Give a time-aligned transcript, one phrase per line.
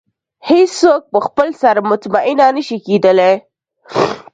[0.47, 3.31] هېڅ څوک په خپل سر مطمئنه نه شي کېدلی.